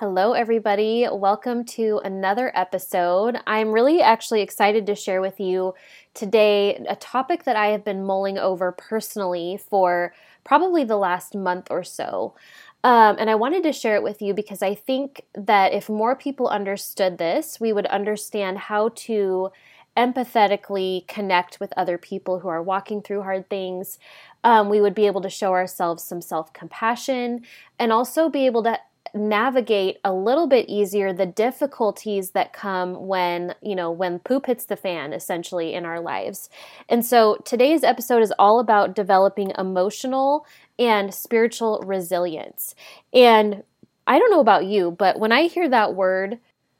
Hello, 0.00 0.32
everybody. 0.32 1.06
Welcome 1.12 1.62
to 1.76 2.00
another 2.02 2.50
episode. 2.54 3.36
I'm 3.46 3.70
really 3.70 4.00
actually 4.00 4.40
excited 4.40 4.86
to 4.86 4.94
share 4.94 5.20
with 5.20 5.38
you 5.38 5.74
today 6.14 6.76
a 6.88 6.96
topic 6.96 7.44
that 7.44 7.54
I 7.54 7.66
have 7.66 7.84
been 7.84 8.06
mulling 8.06 8.38
over 8.38 8.72
personally 8.72 9.60
for 9.68 10.14
probably 10.42 10.84
the 10.84 10.96
last 10.96 11.34
month 11.34 11.66
or 11.68 11.84
so. 11.84 12.34
Um, 12.82 13.16
and 13.18 13.28
I 13.28 13.34
wanted 13.34 13.62
to 13.64 13.74
share 13.74 13.94
it 13.94 14.02
with 14.02 14.22
you 14.22 14.32
because 14.32 14.62
I 14.62 14.74
think 14.74 15.26
that 15.34 15.74
if 15.74 15.90
more 15.90 16.16
people 16.16 16.48
understood 16.48 17.18
this, 17.18 17.60
we 17.60 17.70
would 17.74 17.84
understand 17.84 18.56
how 18.56 18.92
to 19.04 19.50
empathetically 19.98 21.06
connect 21.08 21.60
with 21.60 21.74
other 21.76 21.98
people 21.98 22.38
who 22.38 22.48
are 22.48 22.62
walking 22.62 23.02
through 23.02 23.20
hard 23.20 23.50
things. 23.50 23.98
Um, 24.44 24.70
we 24.70 24.80
would 24.80 24.94
be 24.94 25.06
able 25.06 25.20
to 25.20 25.28
show 25.28 25.52
ourselves 25.52 26.02
some 26.02 26.22
self 26.22 26.54
compassion 26.54 27.42
and 27.78 27.92
also 27.92 28.30
be 28.30 28.46
able 28.46 28.62
to 28.62 28.78
navigate 29.14 29.98
a 30.04 30.12
little 30.12 30.46
bit 30.46 30.68
easier 30.68 31.12
the 31.12 31.26
difficulties 31.26 32.30
that 32.30 32.52
come 32.52 33.06
when 33.06 33.54
you 33.62 33.74
know 33.74 33.90
when 33.90 34.18
poop 34.18 34.46
hits 34.46 34.64
the 34.66 34.76
fan 34.76 35.12
essentially 35.12 35.74
in 35.74 35.84
our 35.84 36.00
lives 36.00 36.48
and 36.88 37.04
so 37.04 37.36
today's 37.44 37.82
episode 37.82 38.22
is 38.22 38.32
all 38.38 38.60
about 38.60 38.94
developing 38.94 39.52
emotional 39.58 40.46
and 40.80 41.12
spiritual 41.14 41.82
resilience. 41.84 42.74
And 43.12 43.62
I 44.06 44.18
don't 44.18 44.30
know 44.30 44.40
about 44.40 44.64
you, 44.64 44.90
but 44.92 45.20
when 45.20 45.30
I 45.30 45.42
hear 45.42 45.68
that 45.68 45.94
word, 45.94 46.38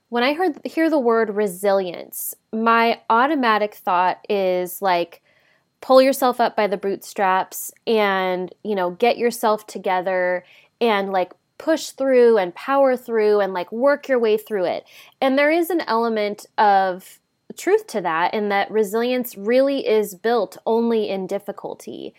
when 0.08 0.24
I 0.24 0.32
heard 0.32 0.58
hear 0.64 0.90
the 0.90 0.98
word 0.98 1.36
resilience, 1.36 2.34
my 2.52 3.00
automatic 3.10 3.74
thought 3.74 4.24
is 4.28 4.82
like 4.82 5.22
pull 5.82 6.02
yourself 6.02 6.40
up 6.40 6.56
by 6.56 6.66
the 6.66 6.76
bootstraps 6.76 7.72
and, 7.86 8.52
you 8.64 8.74
know, 8.74 8.90
get 8.92 9.18
yourself 9.18 9.66
together 9.66 10.44
and 10.80 11.12
like 11.12 11.32
push 11.60 11.90
through 11.90 12.38
and 12.38 12.54
power 12.54 12.96
through 12.96 13.40
and 13.40 13.52
like 13.52 13.70
work 13.70 14.08
your 14.08 14.18
way 14.18 14.38
through 14.38 14.64
it. 14.64 14.84
And 15.20 15.38
there 15.38 15.50
is 15.50 15.68
an 15.68 15.82
element 15.82 16.46
of 16.56 17.18
truth 17.56 17.86
to 17.88 18.00
that 18.00 18.32
in 18.32 18.48
that 18.48 18.70
resilience 18.70 19.36
really 19.36 19.86
is 19.86 20.14
built 20.14 20.56
only 20.64 21.10
in 21.10 21.26
difficulty. 21.26 22.14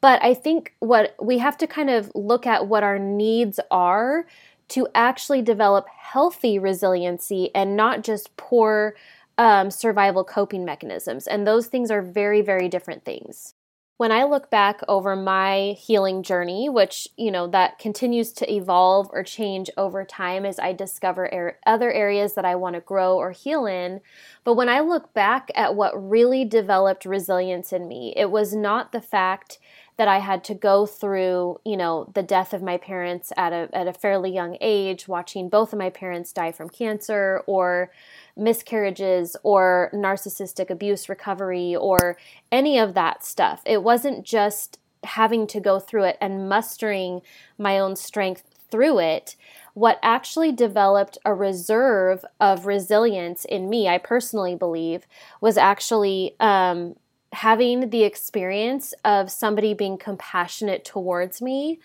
But 0.00 0.22
I 0.22 0.32
think 0.32 0.74
what 0.78 1.16
we 1.20 1.38
have 1.38 1.58
to 1.58 1.66
kind 1.66 1.90
of 1.90 2.12
look 2.14 2.46
at 2.46 2.68
what 2.68 2.84
our 2.84 2.98
needs 2.98 3.58
are 3.70 4.26
to 4.68 4.86
actually 4.94 5.42
develop 5.42 5.88
healthy 5.88 6.58
resiliency 6.58 7.50
and 7.52 7.76
not 7.76 8.04
just 8.04 8.36
poor 8.36 8.94
um, 9.38 9.72
survival 9.72 10.22
coping 10.22 10.64
mechanisms. 10.64 11.26
And 11.26 11.44
those 11.44 11.66
things 11.66 11.90
are 11.90 12.00
very, 12.00 12.42
very 12.42 12.68
different 12.68 13.04
things. 13.04 13.54
When 13.96 14.10
I 14.10 14.24
look 14.24 14.50
back 14.50 14.80
over 14.88 15.14
my 15.14 15.76
healing 15.78 16.24
journey, 16.24 16.68
which, 16.68 17.06
you 17.16 17.30
know, 17.30 17.46
that 17.48 17.78
continues 17.78 18.32
to 18.32 18.52
evolve 18.52 19.08
or 19.12 19.22
change 19.22 19.70
over 19.76 20.04
time 20.04 20.44
as 20.44 20.58
I 20.58 20.72
discover 20.72 21.26
er- 21.32 21.58
other 21.64 21.92
areas 21.92 22.34
that 22.34 22.44
I 22.44 22.56
want 22.56 22.74
to 22.74 22.80
grow 22.80 23.16
or 23.16 23.30
heal 23.30 23.66
in, 23.66 24.00
but 24.42 24.54
when 24.54 24.68
I 24.68 24.80
look 24.80 25.14
back 25.14 25.48
at 25.54 25.76
what 25.76 25.92
really 26.10 26.44
developed 26.44 27.04
resilience 27.04 27.72
in 27.72 27.86
me, 27.86 28.12
it 28.16 28.32
was 28.32 28.52
not 28.54 28.90
the 28.90 29.00
fact 29.00 29.60
that 29.96 30.08
I 30.08 30.18
had 30.18 30.42
to 30.44 30.54
go 30.54 30.86
through, 30.86 31.60
you 31.64 31.76
know, 31.76 32.10
the 32.14 32.22
death 32.22 32.52
of 32.52 32.62
my 32.62 32.76
parents 32.76 33.32
at 33.36 33.52
a 33.52 33.68
at 33.72 33.86
a 33.86 33.92
fairly 33.92 34.32
young 34.32 34.56
age, 34.60 35.06
watching 35.06 35.48
both 35.48 35.72
of 35.72 35.78
my 35.78 35.90
parents 35.90 36.32
die 36.32 36.52
from 36.52 36.68
cancer 36.68 37.42
or 37.46 37.90
miscarriages 38.36 39.36
or 39.44 39.90
narcissistic 39.94 40.70
abuse 40.70 41.08
recovery 41.08 41.76
or 41.76 42.16
any 42.50 42.78
of 42.78 42.94
that 42.94 43.24
stuff. 43.24 43.62
It 43.64 43.82
wasn't 43.82 44.24
just 44.24 44.78
having 45.04 45.46
to 45.46 45.60
go 45.60 45.78
through 45.78 46.04
it 46.04 46.18
and 46.20 46.48
mustering 46.48 47.20
my 47.58 47.78
own 47.78 47.94
strength 47.94 48.42
through 48.70 48.98
it. 48.98 49.36
What 49.74 49.98
actually 50.02 50.50
developed 50.50 51.18
a 51.24 51.34
reserve 51.34 52.24
of 52.40 52.66
resilience 52.66 53.44
in 53.44 53.68
me, 53.68 53.88
I 53.88 53.98
personally 53.98 54.56
believe, 54.56 55.06
was 55.40 55.56
actually 55.56 56.34
um, 56.40 56.96
having 57.34 57.90
the 57.90 58.04
experience 58.04 58.94
of 59.04 59.30
somebody 59.30 59.74
being 59.74 59.98
compassionate 59.98 60.84
towards 60.84 61.42
me 61.42 61.80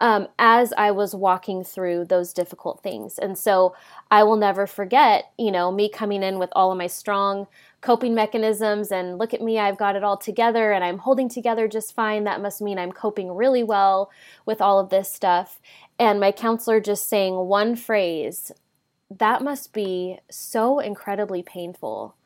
um, 0.00 0.28
as 0.38 0.72
I 0.78 0.92
was 0.92 1.14
walking 1.14 1.62
through 1.62 2.06
those 2.06 2.32
difficult 2.32 2.82
things. 2.82 3.18
And 3.18 3.36
so 3.36 3.74
I 4.10 4.22
will 4.22 4.36
never 4.36 4.66
forget, 4.66 5.32
you 5.38 5.50
know, 5.50 5.70
me 5.70 5.90
coming 5.90 6.22
in 6.22 6.38
with 6.38 6.50
all 6.52 6.72
of 6.72 6.78
my 6.78 6.86
strong 6.86 7.46
coping 7.82 8.14
mechanisms 8.14 8.90
and 8.90 9.18
look 9.18 9.34
at 9.34 9.42
me, 9.42 9.58
I've 9.58 9.78
got 9.78 9.96
it 9.96 10.04
all 10.04 10.16
together 10.16 10.72
and 10.72 10.82
I'm 10.82 10.98
holding 10.98 11.28
together 11.28 11.68
just 11.68 11.94
fine. 11.94 12.24
That 12.24 12.40
must 12.40 12.62
mean 12.62 12.78
I'm 12.78 12.92
coping 12.92 13.32
really 13.32 13.62
well 13.62 14.10
with 14.46 14.60
all 14.60 14.78
of 14.78 14.88
this 14.88 15.12
stuff. 15.12 15.60
And 15.98 16.18
my 16.18 16.32
counselor 16.32 16.80
just 16.80 17.08
saying 17.08 17.34
one 17.34 17.76
phrase, 17.76 18.52
that 19.10 19.42
must 19.42 19.72
be 19.72 20.18
so 20.30 20.78
incredibly 20.78 21.42
painful. 21.42 22.16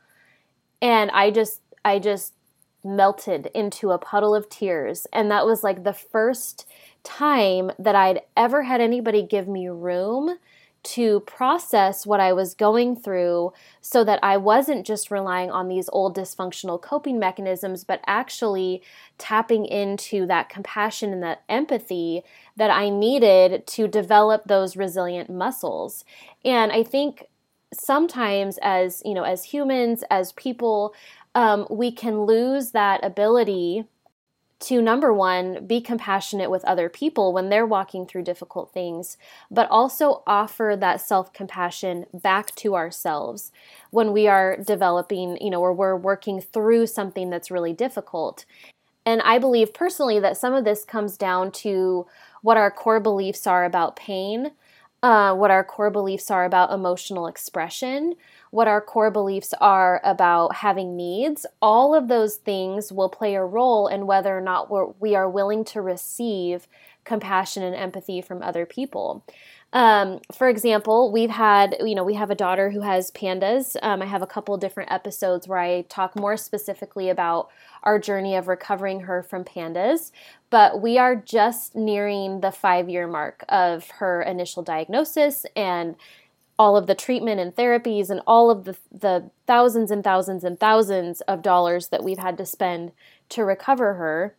And 0.81 1.11
I 1.11 1.31
just, 1.31 1.61
I 1.85 1.99
just 1.99 2.35
melted 2.85 3.51
into 3.55 3.91
a 3.91 3.99
puddle 3.99 4.35
of 4.35 4.49
tears. 4.49 5.07
And 5.13 5.31
that 5.31 5.47
was 5.47 5.63
like 5.63 5.85
the 5.85 5.93
first 5.93 6.69
time 7.03 7.71
that 7.79 7.95
I'd 7.95 8.23
ever 8.37 8.63
had 8.63 8.81
anybody 8.81 9.23
give 9.23 9.49
me 9.49 9.69
room 9.69 10.39
to 10.85 11.21
process 11.21 12.07
what 12.07 12.21
I 12.21 12.35
was 12.35 12.55
going 12.55 12.95
through 12.95 13.55
so 13.81 14.05
that 14.05 14.21
I 14.23 14.37
wasn't 14.37 14.87
just 14.87 15.11
relying 15.11 15.51
on 15.51 15.69
these 15.69 15.89
old 15.93 16.15
dysfunctional 16.15 16.81
coping 16.81 17.19
mechanisms, 17.19 17.85
but 17.85 18.03
actually 18.07 18.83
tapping 19.17 19.65
into 19.65 20.27
that 20.27 20.51
compassion 20.51 21.13
and 21.13 21.23
that 21.23 21.43
empathy 21.49 22.23
that 22.57 22.71
I 22.71 22.91
needed 22.91 23.67
to 23.69 23.89
develop 23.89 24.45
those 24.45 24.77
resilient 24.77 25.31
muscles. 25.31 26.05
And 26.45 26.71
I 26.71 26.83
think 26.83 27.25
sometimes 27.73 28.59
as 28.63 29.03
you 29.05 29.15
know 29.15 29.25
as 29.25 29.43
humans 29.45 30.05
as 30.09 30.31
people 30.33 30.95
um, 31.35 31.67
we 31.71 31.91
can 31.91 32.23
lose 32.23 32.71
that 32.71 33.05
ability 33.05 33.85
to 34.61 34.81
number 34.81 35.13
one, 35.13 35.67
be 35.67 35.81
compassionate 35.81 36.51
with 36.51 36.65
other 36.65 36.89
people 36.89 37.33
when 37.33 37.51
they're 37.51 37.67
walking 37.67 38.07
through 38.07 38.23
difficult 38.23 38.73
things, 38.73 39.19
but 39.51 39.69
also 39.71 40.23
offer 40.27 40.75
that 40.79 41.01
self 41.01 41.33
compassion 41.33 42.07
back 42.15 42.55
to 42.55 42.75
ourselves 42.75 43.53
when 43.91 44.13
we 44.13 44.27
are 44.27 44.57
developing, 44.57 45.37
you 45.41 45.51
know, 45.51 45.61
or 45.61 45.73
we're 45.73 45.97
working 45.97 46.41
through 46.41 46.87
something 46.87 47.29
that's 47.29 47.51
really 47.51 47.75
difficult. 47.75 48.47
And 49.05 49.21
I 49.23 49.39
believe 49.39 49.75
personally 49.75 50.19
that 50.21 50.39
some 50.39 50.55
of 50.55 50.65
this 50.65 50.85
comes 50.85 51.19
down 51.19 51.53
to 51.53 52.07
what 52.41 52.57
our 52.57 52.71
core 52.71 53.01
beliefs 53.01 53.47
are 53.47 53.67
about 53.67 53.97
pain, 53.97 54.53
uh, 55.03 55.35
what 55.35 55.51
our 55.51 55.63
core 55.63 55.91
beliefs 55.91 56.31
are 56.31 56.47
about 56.47 56.73
emotional 56.73 57.27
expression, 57.27 58.15
what 58.55 58.69
our 58.69 58.81
core 58.81 59.11
beliefs 59.11 59.53
are 59.61 60.01
about 60.05 60.55
having 60.55 60.97
needs, 60.97 61.45
all 61.61 61.93
of 61.93 62.07
those 62.07 62.37
things 62.37 62.93
will 62.93 63.09
play 63.09 63.35
a 63.35 63.45
role 63.45 63.89
in 63.89 64.07
whether 64.07 64.39
or 64.39 64.41
not 64.41 64.71
we're, 64.71 64.87
we 65.01 65.17
are 65.17 65.29
willing 65.29 65.65
to 65.65 65.83
receive 65.83 66.69
compassion 67.03 67.65
and 67.65 67.75
empathy 67.75 68.23
from 68.23 68.41
other 68.43 68.65
people. 68.65 69.25
Um, 69.73 70.21
for 70.33 70.49
example, 70.49 71.11
we've 71.11 71.31
had, 71.31 71.77
you 71.81 71.97
know, 71.97 72.05
we 72.05 72.15
have 72.15 72.31
a 72.31 72.37
daughter 72.37 72.71
who 72.71 72.83
has 72.83 73.11
PANDAS. 73.11 73.77
Um, 73.83 74.01
I 74.01 74.07
have 74.07 74.23
a 74.23 74.27
couple 74.27 74.57
different 74.57 74.93
episodes 74.93 75.49
where 75.49 75.59
I 75.59 75.83
talk 75.89 76.15
more 76.15 76.37
specifically 76.37 77.09
about 77.09 77.49
our 77.83 77.99
journey 77.99 78.37
of 78.37 78.47
recovering 78.47 79.01
her 79.01 79.25
from 79.25 79.43
PANDAS. 79.43 80.13
But 80.51 80.81
we 80.81 80.97
are 80.97 81.17
just 81.17 81.75
nearing 81.75 82.41
the 82.41 82.53
five 82.53 82.89
year 82.89 83.09
mark 83.09 83.45
of 83.49 83.91
her 83.99 84.23
initial 84.23 84.63
diagnosis 84.63 85.45
and 85.57 85.97
all 86.59 86.77
of 86.77 86.87
the 86.87 86.95
treatment 86.95 87.41
and 87.41 87.55
therapies 87.55 88.11
and 88.11 88.21
all 88.27 88.51
of 88.51 88.65
the, 88.65 88.77
the 88.93 89.31
thousands 89.47 89.91
and 89.91 90.05
thousands 90.05 90.45
and 90.45 90.59
thousands 90.59 91.21
of 91.23 91.43
dollars 91.43 91.89
that 91.89 92.05
we've 92.05 92.19
had 92.19 92.39
to 92.39 92.47
spend 92.47 92.93
to 93.31 93.45
recover 93.45 93.95
her, 93.95 94.37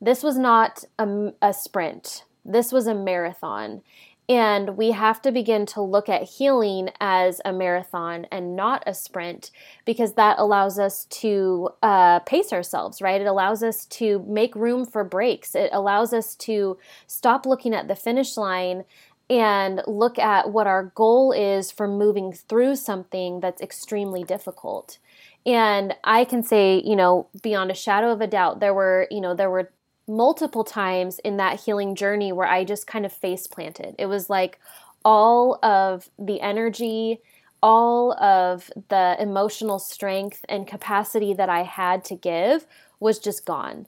this 0.00 0.22
was 0.22 0.38
not 0.38 0.84
a, 0.98 1.32
a 1.42 1.52
sprint. 1.52 2.24
This 2.44 2.70
was 2.70 2.86
a 2.86 2.94
marathon. 2.94 3.82
And 4.28 4.76
we 4.76 4.90
have 4.90 5.22
to 5.22 5.30
begin 5.30 5.66
to 5.66 5.80
look 5.80 6.08
at 6.08 6.24
healing 6.24 6.90
as 6.98 7.40
a 7.44 7.52
marathon 7.52 8.26
and 8.32 8.56
not 8.56 8.82
a 8.84 8.92
sprint 8.92 9.52
because 9.84 10.14
that 10.14 10.40
allows 10.40 10.80
us 10.80 11.04
to 11.04 11.70
uh, 11.80 12.18
pace 12.20 12.52
ourselves, 12.52 13.00
right? 13.00 13.20
It 13.20 13.28
allows 13.28 13.62
us 13.62 13.86
to 13.86 14.24
make 14.26 14.56
room 14.56 14.84
for 14.84 15.04
breaks. 15.04 15.54
It 15.54 15.70
allows 15.72 16.12
us 16.12 16.34
to 16.36 16.76
stop 17.06 17.46
looking 17.46 17.72
at 17.72 17.86
the 17.86 17.94
finish 17.94 18.36
line 18.36 18.84
and 19.28 19.82
look 19.86 20.18
at 20.18 20.50
what 20.52 20.66
our 20.66 20.92
goal 20.94 21.32
is 21.32 21.70
for 21.70 21.88
moving 21.88 22.32
through 22.32 22.76
something 22.76 23.40
that's 23.40 23.60
extremely 23.60 24.22
difficult. 24.22 24.98
And 25.44 25.94
I 26.04 26.24
can 26.24 26.42
say, 26.42 26.82
you 26.84 26.96
know, 26.96 27.28
beyond 27.42 27.70
a 27.70 27.74
shadow 27.74 28.10
of 28.10 28.20
a 28.20 28.26
doubt, 28.26 28.60
there 28.60 28.74
were, 28.74 29.06
you 29.10 29.20
know, 29.20 29.34
there 29.34 29.50
were 29.50 29.70
multiple 30.08 30.64
times 30.64 31.18
in 31.20 31.36
that 31.36 31.60
healing 31.60 31.94
journey 31.94 32.32
where 32.32 32.46
I 32.46 32.64
just 32.64 32.86
kind 32.86 33.04
of 33.04 33.12
face 33.12 33.46
planted. 33.46 33.94
It 33.98 34.06
was 34.06 34.30
like 34.30 34.58
all 35.04 35.58
of 35.64 36.08
the 36.18 36.40
energy, 36.40 37.20
all 37.62 38.12
of 38.20 38.70
the 38.88 39.16
emotional 39.18 39.78
strength 39.78 40.44
and 40.48 40.66
capacity 40.66 41.32
that 41.34 41.48
I 41.48 41.62
had 41.62 42.04
to 42.06 42.14
give 42.14 42.66
was 43.00 43.18
just 43.18 43.44
gone. 43.44 43.86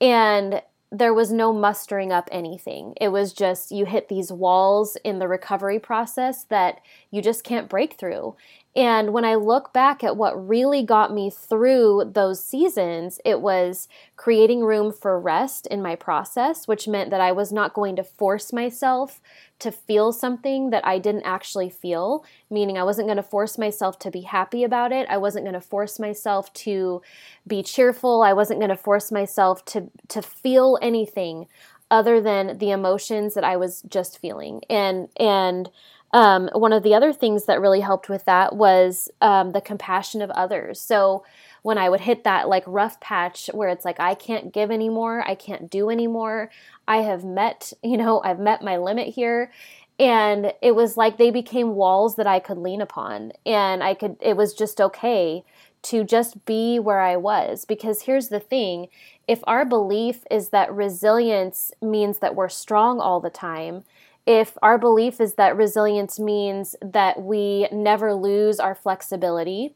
And 0.00 0.62
there 0.92 1.14
was 1.14 1.32
no 1.32 1.52
mustering 1.52 2.12
up 2.12 2.28
anything. 2.30 2.94
It 3.00 3.08
was 3.08 3.32
just 3.32 3.72
you 3.72 3.84
hit 3.84 4.08
these 4.08 4.30
walls 4.30 4.96
in 5.04 5.18
the 5.18 5.28
recovery 5.28 5.78
process 5.78 6.44
that 6.44 6.80
you 7.10 7.20
just 7.20 7.42
can't 7.44 7.68
break 7.68 7.94
through. 7.94 8.36
And 8.76 9.12
when 9.12 9.24
I 9.24 9.36
look 9.36 9.72
back 9.72 10.02
at 10.02 10.16
what 10.16 10.48
really 10.48 10.82
got 10.82 11.14
me 11.14 11.30
through 11.30 12.10
those 12.12 12.42
seasons, 12.42 13.20
it 13.24 13.40
was 13.40 13.86
creating 14.16 14.62
room 14.64 14.92
for 14.92 15.20
rest 15.20 15.66
in 15.68 15.80
my 15.80 15.94
process, 15.94 16.66
which 16.66 16.88
meant 16.88 17.10
that 17.10 17.20
I 17.20 17.30
was 17.30 17.52
not 17.52 17.72
going 17.72 17.94
to 17.96 18.02
force 18.02 18.52
myself 18.52 19.20
to 19.60 19.70
feel 19.70 20.10
something 20.12 20.70
that 20.70 20.84
I 20.84 20.98
didn't 20.98 21.22
actually 21.22 21.70
feel, 21.70 22.24
meaning 22.50 22.76
I 22.76 22.82
wasn't 22.82 23.06
going 23.06 23.16
to 23.16 23.22
force 23.22 23.56
myself 23.58 24.00
to 24.00 24.10
be 24.10 24.22
happy 24.22 24.64
about 24.64 24.90
it. 24.90 25.06
I 25.08 25.18
wasn't 25.18 25.44
going 25.44 25.54
to 25.54 25.60
force 25.60 26.00
myself 26.00 26.52
to 26.54 27.00
be 27.46 27.62
cheerful. 27.62 28.22
I 28.22 28.32
wasn't 28.32 28.58
going 28.58 28.70
to 28.70 28.76
force 28.76 29.12
myself 29.12 29.64
to 29.66 29.88
to 30.08 30.20
feel 30.20 30.78
anything 30.82 31.46
other 31.90 32.20
than 32.20 32.58
the 32.58 32.72
emotions 32.72 33.34
that 33.34 33.44
I 33.44 33.56
was 33.56 33.82
just 33.82 34.18
feeling. 34.18 34.62
And 34.68 35.08
and 35.16 35.70
um, 36.14 36.48
one 36.52 36.72
of 36.72 36.84
the 36.84 36.94
other 36.94 37.12
things 37.12 37.46
that 37.46 37.60
really 37.60 37.80
helped 37.80 38.08
with 38.08 38.24
that 38.24 38.54
was 38.54 39.10
um, 39.20 39.50
the 39.50 39.60
compassion 39.60 40.22
of 40.22 40.30
others. 40.30 40.80
So 40.80 41.24
when 41.62 41.76
I 41.76 41.88
would 41.88 42.02
hit 42.02 42.22
that 42.22 42.48
like 42.48 42.62
rough 42.68 43.00
patch 43.00 43.50
where 43.52 43.68
it's 43.68 43.84
like 43.84 43.98
I 43.98 44.14
can't 44.14 44.52
give 44.52 44.70
anymore, 44.70 45.24
I 45.26 45.34
can't 45.34 45.68
do 45.68 45.90
anymore, 45.90 46.50
I 46.86 46.98
have 46.98 47.24
met, 47.24 47.72
you 47.82 47.96
know, 47.96 48.22
I've 48.22 48.38
met 48.38 48.62
my 48.62 48.76
limit 48.76 49.08
here. 49.08 49.50
And 49.98 50.52
it 50.62 50.76
was 50.76 50.96
like 50.96 51.18
they 51.18 51.32
became 51.32 51.74
walls 51.74 52.14
that 52.14 52.28
I 52.28 52.38
could 52.38 52.58
lean 52.58 52.80
upon. 52.80 53.32
And 53.44 53.82
I 53.82 53.94
could, 53.94 54.16
it 54.20 54.36
was 54.36 54.54
just 54.54 54.80
okay 54.80 55.42
to 55.82 56.04
just 56.04 56.44
be 56.44 56.78
where 56.78 57.00
I 57.00 57.16
was. 57.16 57.64
Because 57.64 58.02
here's 58.02 58.28
the 58.28 58.40
thing 58.40 58.86
if 59.26 59.40
our 59.44 59.64
belief 59.64 60.24
is 60.30 60.50
that 60.50 60.72
resilience 60.72 61.72
means 61.82 62.18
that 62.18 62.36
we're 62.36 62.48
strong 62.48 63.00
all 63.00 63.18
the 63.20 63.30
time, 63.30 63.82
if 64.26 64.56
our 64.62 64.78
belief 64.78 65.20
is 65.20 65.34
that 65.34 65.56
resilience 65.56 66.18
means 66.18 66.74
that 66.80 67.22
we 67.22 67.68
never 67.70 68.14
lose 68.14 68.58
our 68.58 68.74
flexibility 68.74 69.74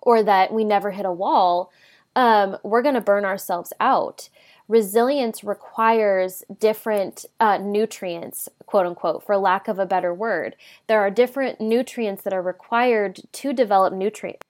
or 0.00 0.22
that 0.22 0.52
we 0.52 0.64
never 0.64 0.92
hit 0.92 1.04
a 1.04 1.12
wall, 1.12 1.70
um, 2.16 2.56
we're 2.62 2.82
going 2.82 2.94
to 2.94 3.00
burn 3.00 3.24
ourselves 3.24 3.72
out. 3.78 4.28
Resilience 4.68 5.44
requires 5.44 6.44
different 6.58 7.24
uh, 7.40 7.58
nutrients, 7.58 8.48
quote 8.66 8.86
unquote, 8.86 9.24
for 9.24 9.36
lack 9.36 9.68
of 9.68 9.78
a 9.78 9.86
better 9.86 10.12
word. 10.12 10.56
There 10.86 11.00
are 11.00 11.10
different 11.10 11.60
nutrients 11.60 12.22
that 12.22 12.32
are 12.32 12.42
required 12.42 13.20
to 13.32 13.52
develop 13.52 13.92
nutrient 13.92 14.42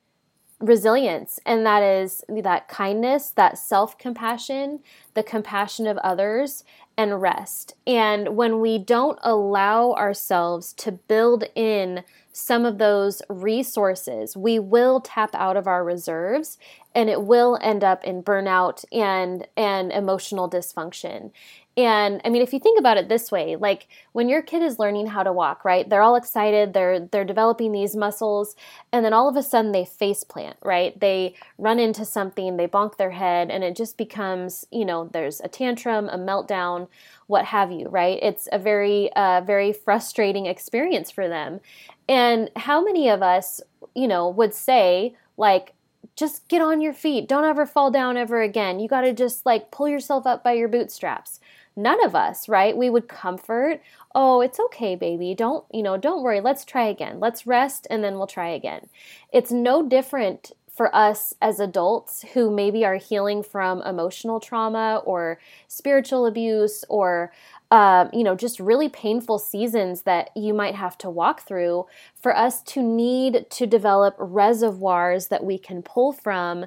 resilience, 0.60 1.38
and 1.46 1.64
that 1.64 1.82
is 1.82 2.24
that 2.28 2.68
kindness, 2.68 3.30
that 3.30 3.58
self 3.58 3.96
compassion, 3.96 4.80
the 5.14 5.22
compassion 5.22 5.86
of 5.86 5.98
others, 5.98 6.64
and 6.98 7.22
rest. 7.22 7.74
And 7.86 8.36
when 8.36 8.60
we 8.60 8.76
don't 8.76 9.18
allow 9.22 9.92
ourselves 9.92 10.72
to 10.74 10.92
build 10.92 11.44
in 11.54 12.02
some 12.32 12.66
of 12.66 12.78
those 12.78 13.22
resources, 13.30 14.36
we 14.36 14.58
will 14.58 15.00
tap 15.00 15.30
out 15.34 15.56
of 15.56 15.68
our 15.68 15.84
reserves 15.84 16.58
and 16.94 17.08
it 17.08 17.22
will 17.22 17.56
end 17.62 17.84
up 17.84 18.02
in 18.04 18.22
burnout 18.22 18.84
and 18.92 19.46
and 19.56 19.92
emotional 19.92 20.50
dysfunction. 20.50 21.30
And 21.78 22.20
I 22.24 22.30
mean, 22.30 22.42
if 22.42 22.52
you 22.52 22.58
think 22.58 22.76
about 22.76 22.96
it 22.96 23.08
this 23.08 23.30
way, 23.30 23.54
like 23.54 23.86
when 24.10 24.28
your 24.28 24.42
kid 24.42 24.62
is 24.62 24.80
learning 24.80 25.06
how 25.06 25.22
to 25.22 25.32
walk, 25.32 25.64
right? 25.64 25.88
They're 25.88 26.02
all 26.02 26.16
excited, 26.16 26.72
they're 26.74 26.98
they're 26.98 27.24
developing 27.24 27.70
these 27.70 27.94
muscles, 27.94 28.56
and 28.90 29.04
then 29.04 29.12
all 29.12 29.28
of 29.28 29.36
a 29.36 29.44
sudden 29.44 29.70
they 29.70 29.84
face 29.84 30.24
plant, 30.24 30.56
right? 30.64 30.98
They 30.98 31.36
run 31.56 31.78
into 31.78 32.04
something, 32.04 32.56
they 32.56 32.66
bonk 32.66 32.96
their 32.96 33.12
head, 33.12 33.52
and 33.52 33.62
it 33.62 33.76
just 33.76 33.96
becomes, 33.96 34.66
you 34.72 34.84
know, 34.84 35.08
there's 35.12 35.40
a 35.40 35.46
tantrum, 35.46 36.08
a 36.08 36.18
meltdown, 36.18 36.88
what 37.28 37.44
have 37.44 37.70
you, 37.70 37.86
right? 37.88 38.18
It's 38.20 38.48
a 38.50 38.58
very, 38.58 39.12
uh, 39.12 39.42
very 39.42 39.72
frustrating 39.72 40.46
experience 40.46 41.12
for 41.12 41.28
them. 41.28 41.60
And 42.08 42.50
how 42.56 42.82
many 42.82 43.08
of 43.08 43.22
us, 43.22 43.60
you 43.94 44.08
know, 44.08 44.28
would 44.28 44.52
say, 44.52 45.14
like, 45.36 45.74
just 46.16 46.48
get 46.48 46.60
on 46.60 46.80
your 46.80 46.92
feet. 46.92 47.28
Don't 47.28 47.44
ever 47.44 47.64
fall 47.64 47.92
down 47.92 48.16
ever 48.16 48.42
again. 48.42 48.80
You 48.80 48.88
got 48.88 49.02
to 49.02 49.12
just 49.12 49.46
like 49.46 49.70
pull 49.70 49.88
yourself 49.88 50.26
up 50.26 50.42
by 50.42 50.54
your 50.54 50.66
bootstraps 50.66 51.38
none 51.78 52.04
of 52.04 52.14
us, 52.14 52.48
right? 52.48 52.76
We 52.76 52.90
would 52.90 53.08
comfort, 53.08 53.80
oh, 54.14 54.40
it's 54.40 54.60
okay, 54.60 54.96
baby. 54.96 55.34
Don't, 55.34 55.64
you 55.72 55.82
know, 55.82 55.96
don't 55.96 56.22
worry. 56.22 56.40
Let's 56.40 56.64
try 56.64 56.86
again. 56.86 57.20
Let's 57.20 57.46
rest 57.46 57.86
and 57.88 58.02
then 58.02 58.18
we'll 58.18 58.26
try 58.26 58.48
again. 58.48 58.88
It's 59.32 59.52
no 59.52 59.88
different 59.88 60.52
for 60.78 60.94
us 60.94 61.34
as 61.42 61.58
adults 61.58 62.24
who 62.34 62.50
maybe 62.50 62.84
are 62.84 62.96
healing 62.96 63.42
from 63.42 63.82
emotional 63.82 64.38
trauma 64.38 65.02
or 65.04 65.40
spiritual 65.66 66.24
abuse 66.24 66.84
or 66.88 67.32
uh, 67.72 68.06
you 68.12 68.22
know 68.22 68.36
just 68.36 68.60
really 68.60 68.88
painful 68.88 69.40
seasons 69.40 70.02
that 70.02 70.30
you 70.36 70.54
might 70.54 70.76
have 70.76 70.96
to 70.96 71.10
walk 71.10 71.42
through 71.42 71.84
for 72.14 72.34
us 72.34 72.62
to 72.62 72.80
need 72.80 73.44
to 73.50 73.66
develop 73.66 74.14
reservoirs 74.18 75.26
that 75.26 75.44
we 75.44 75.58
can 75.58 75.82
pull 75.82 76.12
from 76.12 76.64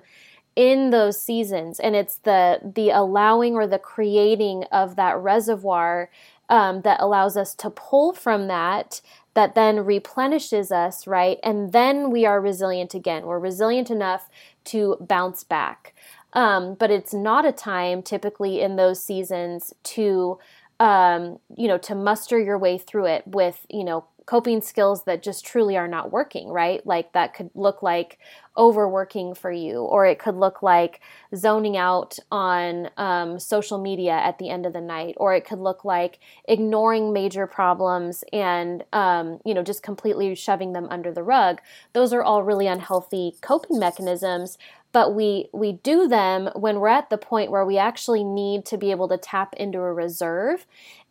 in 0.55 0.89
those 0.89 1.23
seasons 1.23 1.79
and 1.79 1.95
it's 1.95 2.17
the 2.17 2.59
the 2.75 2.89
allowing 2.89 3.55
or 3.55 3.65
the 3.65 3.79
creating 3.79 4.65
of 4.71 4.95
that 4.95 5.17
reservoir 5.17 6.09
um, 6.49 6.81
that 6.81 6.99
allows 6.99 7.37
us 7.37 7.55
to 7.55 7.69
pull 7.69 8.11
from 8.11 8.47
that 8.47 9.01
that 9.33 9.55
then 9.55 9.85
replenishes 9.85 10.71
us 10.71 11.07
right? 11.07 11.39
And 11.43 11.71
then 11.71 12.11
we 12.11 12.25
are 12.25 12.41
resilient 12.41 12.93
again. 12.93 13.25
We're 13.25 13.39
resilient 13.39 13.89
enough 13.89 14.29
to 14.65 14.97
bounce 14.99 15.43
back. 15.43 15.93
Um, 16.33 16.75
but 16.75 16.91
it's 16.91 17.13
not 17.13 17.45
a 17.45 17.51
time 17.51 18.01
typically 18.01 18.61
in 18.61 18.75
those 18.75 19.03
seasons 19.03 19.73
to 19.83 20.39
um, 20.79 21.39
you 21.55 21.67
know 21.67 21.77
to 21.77 21.93
muster 21.93 22.39
your 22.39 22.57
way 22.57 22.77
through 22.77 23.05
it 23.05 23.27
with 23.27 23.65
you 23.69 23.83
know 23.83 24.05
coping 24.25 24.61
skills 24.61 25.03
that 25.05 25.23
just 25.23 25.45
truly 25.45 25.77
are 25.77 25.87
not 25.87 26.11
working, 26.11 26.49
right? 26.49 26.85
Like 26.85 27.13
that 27.13 27.33
could 27.33 27.49
look 27.53 27.81
like 27.81 28.19
overworking 28.57 29.33
for 29.33 29.51
you, 29.51 29.81
or 29.81 30.05
it 30.05 30.19
could 30.19 30.35
look 30.35 30.61
like 30.61 31.01
zoning 31.35 31.77
out 31.77 32.17
on 32.31 32.89
um, 32.97 33.39
social 33.39 33.77
media 33.77 34.11
at 34.11 34.37
the 34.37 34.49
end 34.49 34.65
of 34.65 34.73
the 34.73 34.81
night, 34.81 35.15
or 35.17 35.33
it 35.33 35.45
could 35.45 35.59
look 35.59 35.85
like 35.85 36.19
ignoring 36.47 37.13
major 37.13 37.47
problems 37.47 38.23
and, 38.33 38.83
um, 38.93 39.39
you 39.45 39.53
know, 39.53 39.63
just 39.63 39.83
completely 39.83 40.35
shoving 40.35 40.73
them 40.73 40.87
under 40.89 41.11
the 41.11 41.23
rug. 41.23 41.61
Those 41.93 42.13
are 42.13 42.23
all 42.23 42.43
really 42.43 42.67
unhealthy 42.67 43.35
coping 43.41 43.79
mechanisms 43.79 44.57
but 44.91 45.13
we 45.13 45.47
we 45.53 45.73
do 45.73 46.07
them 46.07 46.49
when 46.55 46.79
we're 46.79 46.87
at 46.87 47.09
the 47.09 47.17
point 47.17 47.51
where 47.51 47.65
we 47.65 47.77
actually 47.77 48.23
need 48.23 48.65
to 48.65 48.77
be 48.77 48.91
able 48.91 49.07
to 49.07 49.17
tap 49.17 49.53
into 49.55 49.79
a 49.79 49.93
reserve 49.93 50.65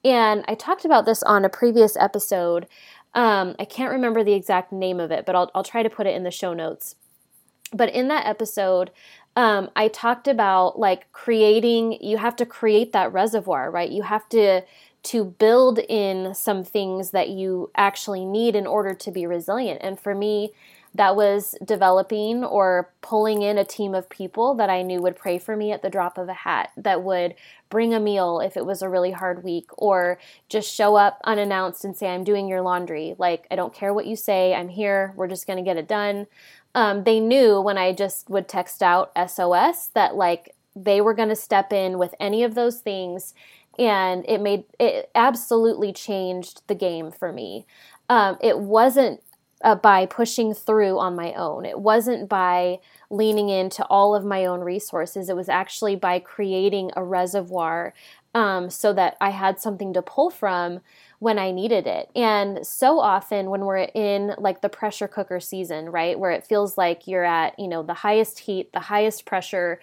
and 0.04 0.44
i 0.48 0.54
talked 0.54 0.84
about 0.84 1.04
this 1.04 1.22
on 1.22 1.44
a 1.44 1.48
previous 1.48 1.96
episode 1.96 2.66
um, 3.14 3.56
I 3.58 3.64
can't 3.64 3.92
remember 3.92 4.22
the 4.22 4.34
exact 4.34 4.72
name 4.72 5.00
of 5.00 5.10
it, 5.10 5.26
but 5.26 5.34
I'll, 5.34 5.50
I'll 5.54 5.64
try 5.64 5.82
to 5.82 5.90
put 5.90 6.06
it 6.06 6.14
in 6.14 6.22
the 6.22 6.30
show 6.30 6.54
notes. 6.54 6.96
But 7.72 7.92
in 7.92 8.08
that 8.08 8.26
episode, 8.26 8.90
um, 9.36 9.70
I 9.76 9.88
talked 9.88 10.28
about 10.28 10.78
like 10.78 11.10
creating, 11.12 12.02
you 12.02 12.16
have 12.18 12.36
to 12.36 12.46
create 12.46 12.92
that 12.92 13.12
reservoir, 13.12 13.70
right? 13.70 13.90
You 13.90 14.02
have 14.02 14.28
to 14.30 14.62
to 15.02 15.24
build 15.24 15.78
in 15.88 16.34
some 16.34 16.62
things 16.62 17.10
that 17.12 17.30
you 17.30 17.70
actually 17.74 18.24
need 18.24 18.54
in 18.54 18.66
order 18.66 18.92
to 18.92 19.10
be 19.10 19.26
resilient. 19.26 19.80
And 19.82 19.98
for 19.98 20.14
me, 20.14 20.52
that 20.94 21.14
was 21.14 21.54
developing 21.64 22.42
or 22.42 22.90
pulling 23.00 23.42
in 23.42 23.58
a 23.58 23.64
team 23.64 23.94
of 23.94 24.08
people 24.08 24.54
that 24.54 24.68
I 24.68 24.82
knew 24.82 25.00
would 25.00 25.16
pray 25.16 25.38
for 25.38 25.56
me 25.56 25.70
at 25.70 25.82
the 25.82 25.90
drop 25.90 26.18
of 26.18 26.28
a 26.28 26.34
hat, 26.34 26.70
that 26.76 27.02
would 27.02 27.34
bring 27.68 27.94
a 27.94 28.00
meal 28.00 28.40
if 28.40 28.56
it 28.56 28.66
was 28.66 28.82
a 28.82 28.88
really 28.88 29.12
hard 29.12 29.44
week, 29.44 29.66
or 29.78 30.18
just 30.48 30.72
show 30.72 30.96
up 30.96 31.20
unannounced 31.24 31.84
and 31.84 31.96
say, 31.96 32.08
I'm 32.08 32.24
doing 32.24 32.48
your 32.48 32.60
laundry. 32.60 33.14
Like, 33.18 33.46
I 33.50 33.56
don't 33.56 33.74
care 33.74 33.94
what 33.94 34.06
you 34.06 34.16
say, 34.16 34.54
I'm 34.54 34.68
here, 34.68 35.12
we're 35.16 35.28
just 35.28 35.46
gonna 35.46 35.62
get 35.62 35.76
it 35.76 35.86
done. 35.86 36.26
Um, 36.74 37.04
they 37.04 37.20
knew 37.20 37.60
when 37.60 37.78
I 37.78 37.92
just 37.92 38.28
would 38.28 38.48
text 38.48 38.82
out 38.82 39.12
SOS 39.16 39.88
that 39.94 40.14
like 40.16 40.54
they 40.76 41.00
were 41.00 41.14
gonna 41.14 41.36
step 41.36 41.72
in 41.72 41.98
with 41.98 42.14
any 42.20 42.44
of 42.44 42.54
those 42.54 42.80
things 42.80 43.34
and 43.78 44.24
it 44.28 44.40
made 44.40 44.64
it 44.78 45.10
absolutely 45.14 45.92
changed 45.92 46.62
the 46.66 46.74
game 46.74 47.10
for 47.10 47.32
me. 47.32 47.66
Um, 48.08 48.36
it 48.40 48.58
wasn't 48.58 49.22
uh, 49.62 49.74
by 49.74 50.06
pushing 50.06 50.54
through 50.54 50.98
on 50.98 51.14
my 51.14 51.32
own. 51.34 51.64
It 51.66 51.78
wasn't 51.80 52.28
by 52.28 52.78
leaning 53.10 53.48
into 53.48 53.84
all 53.86 54.14
of 54.14 54.24
my 54.24 54.44
own 54.46 54.60
resources. 54.60 55.28
It 55.28 55.36
was 55.36 55.48
actually 55.48 55.96
by 55.96 56.18
creating 56.18 56.90
a 56.96 57.04
reservoir 57.04 57.92
um, 58.34 58.70
so 58.70 58.92
that 58.92 59.16
I 59.20 59.30
had 59.30 59.58
something 59.58 59.92
to 59.94 60.02
pull 60.02 60.30
from 60.30 60.80
when 61.18 61.38
I 61.38 61.50
needed 61.50 61.86
it. 61.86 62.10
And 62.14 62.64
so 62.66 63.00
often 63.00 63.50
when 63.50 63.62
we're 63.64 63.88
in 63.94 64.34
like 64.38 64.60
the 64.62 64.68
pressure 64.68 65.08
cooker 65.08 65.40
season, 65.40 65.90
right, 65.90 66.18
where 66.18 66.30
it 66.30 66.46
feels 66.46 66.78
like 66.78 67.06
you're 67.06 67.24
at, 67.24 67.58
you 67.58 67.68
know, 67.68 67.82
the 67.82 67.92
highest 67.94 68.38
heat, 68.38 68.72
the 68.72 68.80
highest 68.80 69.26
pressure, 69.26 69.80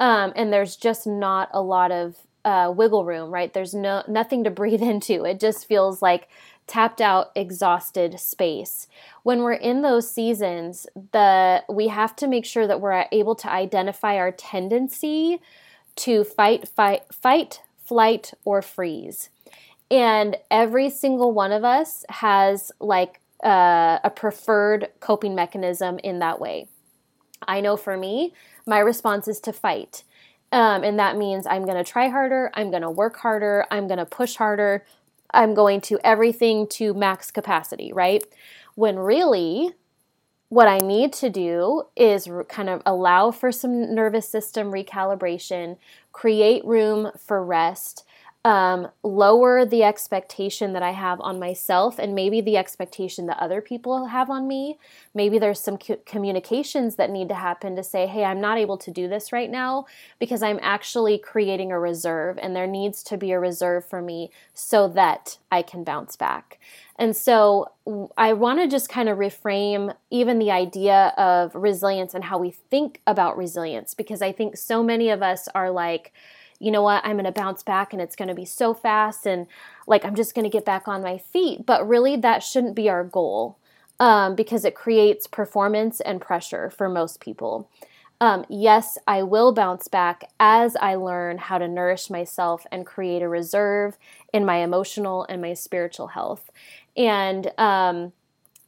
um, 0.00 0.32
and 0.36 0.52
there's 0.52 0.76
just 0.76 1.06
not 1.06 1.48
a 1.52 1.60
lot 1.60 1.90
of 1.90 2.16
uh, 2.44 2.72
wiggle 2.74 3.04
room, 3.04 3.30
right? 3.30 3.52
There's 3.52 3.74
no 3.74 4.02
nothing 4.08 4.44
to 4.44 4.50
breathe 4.52 4.82
into. 4.82 5.24
It 5.24 5.40
just 5.40 5.66
feels 5.66 6.00
like 6.00 6.28
tapped 6.68 7.00
out, 7.00 7.32
exhausted 7.34 8.20
space. 8.20 8.86
When 9.24 9.40
we're 9.40 9.54
in 9.54 9.82
those 9.82 10.08
seasons, 10.08 10.86
the 11.12 11.64
we 11.68 11.88
have 11.88 12.14
to 12.16 12.28
make 12.28 12.44
sure 12.44 12.68
that 12.68 12.80
we're 12.80 13.06
able 13.10 13.34
to 13.36 13.50
identify 13.50 14.16
our 14.16 14.30
tendency 14.30 15.40
to 15.96 16.22
fight, 16.22 16.68
fight, 16.68 17.02
fight, 17.12 17.62
flight, 17.84 18.34
or 18.44 18.62
freeze. 18.62 19.30
And 19.90 20.36
every 20.50 20.90
single 20.90 21.32
one 21.32 21.50
of 21.50 21.64
us 21.64 22.04
has 22.10 22.70
like 22.78 23.20
uh, 23.42 23.98
a 24.04 24.10
preferred 24.10 24.88
coping 25.00 25.34
mechanism 25.34 25.98
in 26.00 26.18
that 26.18 26.38
way. 26.38 26.68
I 27.46 27.60
know 27.60 27.76
for 27.76 27.96
me, 27.96 28.34
my 28.66 28.78
response 28.78 29.26
is 29.26 29.40
to 29.40 29.52
fight. 29.52 30.04
Um, 30.52 30.82
and 30.82 30.98
that 30.98 31.16
means 31.16 31.46
I'm 31.46 31.64
going 31.64 31.82
to 31.82 31.90
try 31.90 32.08
harder, 32.08 32.50
I'm 32.54 32.70
going 32.70 32.82
to 32.82 32.90
work 32.90 33.16
harder, 33.16 33.66
I'm 33.70 33.86
going 33.86 33.98
to 33.98 34.06
push 34.06 34.36
harder, 34.36 34.84
I'm 35.30 35.54
going 35.54 35.80
to 35.82 35.98
everything 36.04 36.66
to 36.68 36.94
max 36.94 37.30
capacity, 37.30 37.92
right? 37.92 38.24
When 38.74 38.98
really, 38.98 39.72
what 40.48 40.68
I 40.68 40.78
need 40.78 41.12
to 41.14 41.28
do 41.28 41.84
is 41.96 42.28
kind 42.48 42.70
of 42.70 42.82
allow 42.86 43.30
for 43.30 43.52
some 43.52 43.94
nervous 43.94 44.28
system 44.28 44.72
recalibration, 44.72 45.76
create 46.12 46.64
room 46.64 47.10
for 47.18 47.44
rest, 47.44 48.04
um, 48.44 48.88
lower 49.02 49.64
the 49.64 49.82
expectation 49.82 50.72
that 50.72 50.82
I 50.82 50.92
have 50.92 51.20
on 51.20 51.40
myself 51.40 51.98
and 51.98 52.14
maybe 52.14 52.40
the 52.40 52.56
expectation 52.56 53.26
that 53.26 53.38
other 53.40 53.60
people 53.60 54.06
have 54.06 54.30
on 54.30 54.46
me. 54.46 54.78
Maybe 55.12 55.38
there's 55.38 55.60
some 55.60 55.76
co- 55.76 55.98
communications 56.06 56.94
that 56.96 57.10
need 57.10 57.28
to 57.30 57.34
happen 57.34 57.74
to 57.74 57.82
say, 57.82 58.06
hey, 58.06 58.24
I'm 58.24 58.40
not 58.40 58.56
able 58.56 58.78
to 58.78 58.92
do 58.92 59.08
this 59.08 59.32
right 59.32 59.50
now 59.50 59.86
because 60.20 60.42
I'm 60.42 60.60
actually 60.62 61.18
creating 61.18 61.72
a 61.72 61.80
reserve 61.80 62.38
and 62.40 62.54
there 62.54 62.68
needs 62.68 63.02
to 63.04 63.16
be 63.16 63.32
a 63.32 63.40
reserve 63.40 63.84
for 63.84 64.00
me 64.00 64.30
so 64.54 64.86
that 64.88 65.38
I 65.50 65.62
can 65.62 65.82
bounce 65.82 66.14
back. 66.14 66.60
And 66.96 67.16
so 67.16 67.72
I 68.16 68.32
want 68.34 68.60
to 68.60 68.68
just 68.68 68.88
kind 68.88 69.08
of 69.08 69.18
reframe 69.18 69.94
even 70.10 70.38
the 70.38 70.52
idea 70.52 71.12
of 71.16 71.54
resilience 71.54 72.14
and 72.14 72.24
how 72.24 72.38
we 72.38 72.50
think 72.50 73.00
about 73.06 73.36
resilience 73.36 73.94
because 73.94 74.22
I 74.22 74.30
think 74.30 74.56
so 74.56 74.82
many 74.82 75.10
of 75.10 75.22
us 75.22 75.48
are 75.54 75.70
like, 75.70 76.12
you 76.58 76.70
know 76.70 76.82
what, 76.82 77.04
I'm 77.04 77.12
going 77.12 77.24
to 77.24 77.32
bounce 77.32 77.62
back 77.62 77.92
and 77.92 78.02
it's 78.02 78.16
going 78.16 78.28
to 78.28 78.34
be 78.34 78.44
so 78.44 78.74
fast 78.74 79.26
and 79.26 79.46
like 79.86 80.04
I'm 80.04 80.14
just 80.14 80.34
going 80.34 80.44
to 80.44 80.50
get 80.50 80.64
back 80.64 80.88
on 80.88 81.02
my 81.02 81.18
feet. 81.18 81.64
But 81.64 81.86
really, 81.86 82.16
that 82.16 82.42
shouldn't 82.42 82.74
be 82.74 82.88
our 82.88 83.04
goal 83.04 83.58
um, 84.00 84.34
because 84.34 84.64
it 84.64 84.74
creates 84.74 85.26
performance 85.26 86.00
and 86.00 86.20
pressure 86.20 86.70
for 86.70 86.88
most 86.88 87.20
people. 87.20 87.70
Um, 88.20 88.44
yes, 88.48 88.98
I 89.06 89.22
will 89.22 89.52
bounce 89.52 89.86
back 89.86 90.28
as 90.40 90.74
I 90.76 90.96
learn 90.96 91.38
how 91.38 91.58
to 91.58 91.68
nourish 91.68 92.10
myself 92.10 92.66
and 92.72 92.84
create 92.84 93.22
a 93.22 93.28
reserve 93.28 93.96
in 94.32 94.44
my 94.44 94.56
emotional 94.56 95.24
and 95.28 95.40
my 95.40 95.54
spiritual 95.54 96.08
health. 96.08 96.50
And 96.96 97.52
um, 97.58 98.12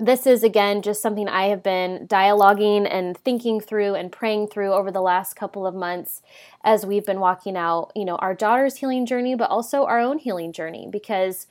this 0.00 0.26
is 0.26 0.42
again 0.42 0.80
just 0.80 1.02
something 1.02 1.28
I 1.28 1.48
have 1.48 1.62
been 1.62 2.06
dialoguing 2.08 2.88
and 2.90 3.16
thinking 3.18 3.60
through 3.60 3.94
and 3.94 4.10
praying 4.10 4.48
through 4.48 4.72
over 4.72 4.90
the 4.90 5.02
last 5.02 5.34
couple 5.34 5.66
of 5.66 5.74
months 5.74 6.22
as 6.64 6.86
we've 6.86 7.04
been 7.04 7.20
walking 7.20 7.56
out, 7.56 7.92
you 7.94 8.06
know, 8.06 8.16
our 8.16 8.34
daughter's 8.34 8.76
healing 8.76 9.04
journey, 9.04 9.34
but 9.34 9.50
also 9.50 9.84
our 9.84 10.00
own 10.00 10.18
healing 10.18 10.52
journey 10.52 10.88
because 10.90 11.46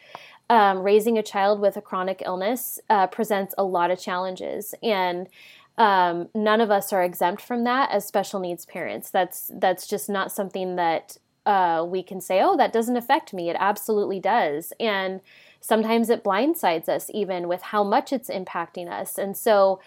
um, 0.50 0.80
raising 0.80 1.16
a 1.18 1.24
child 1.24 1.62
with 1.62 1.78
a 1.78 1.82
chronic 1.82 2.24
illness 2.26 2.80
uh, 2.90 3.06
presents 3.06 3.54
a 3.58 3.64
lot 3.64 3.92
of 3.92 4.00
challenges 4.00 4.74
and 4.82 5.30
um, 5.78 6.28
none 6.34 6.60
of 6.60 6.72
us 6.72 6.92
are 6.92 7.04
exempt 7.04 7.42
from 7.42 7.64
that 7.66 7.92
as 7.92 8.06
special 8.06 8.40
needs 8.40 8.66
parents. 8.66 9.12
That's 9.12 9.50
that's 9.54 9.88
just 9.88 10.10
not 10.10 10.32
something 10.32 10.76
that 10.76 11.18
uh, 11.46 11.86
we 11.88 12.04
can 12.04 12.20
say, 12.20 12.42
oh, 12.42 12.58
that 12.58 12.74
doesn't 12.74 12.98
affect 12.98 13.34
me. 13.34 13.50
It 13.50 13.56
absolutely 13.58 14.20
does, 14.20 14.74
and 14.78 15.22
Sometimes 15.62 16.10
it 16.10 16.24
blindsides 16.24 16.90
us 16.90 17.10
even 17.14 17.48
with 17.48 17.62
how 17.62 17.84
much 17.84 18.12
it's 18.14 18.30
impacting 18.30 18.90
us. 18.90 19.18
And 19.18 19.36
so 19.36 19.80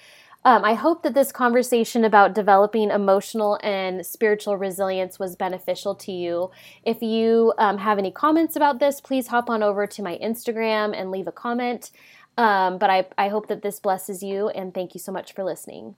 um, 0.45 0.65
I 0.65 0.75
hope 0.75 1.05
that 1.05 1.15
this 1.15 1.31
conversation 1.31 2.05
about 2.05 2.35
developing 2.35 2.91
emotional 2.91 3.61
and 3.63 4.05
spiritual 4.05 4.57
resilience 4.57 5.19
was 5.19 5.37
beneficial 5.37 5.95
to 5.97 6.11
you. 6.11 6.51
If 6.85 7.01
you 7.01 7.55
um, 7.59 7.79
have 7.79 7.99
any 7.99 8.11
comments 8.11 8.57
about 8.57 8.81
this, 8.81 9.01
please 9.01 9.29
hop 9.29 9.49
on 9.49 9.63
over 9.63 9.87
to 9.87 10.03
my 10.03 10.19
Instagram 10.23 10.99
and 10.99 11.13
leave 11.13 11.29
a 11.29 11.33
comment. 11.33 11.91
Um, 12.37 12.79
but 12.79 12.91
I, 12.91 13.07
I 13.17 13.29
hope 13.29 13.49
that 13.49 13.63
this 13.63 13.79
blesses 13.79 14.23
you, 14.23 14.49
and 14.49 14.75
thank 14.75 14.95
you 14.95 15.01
so 15.01 15.13
much 15.13 15.33
for 15.33 15.45
listening. 15.45 15.97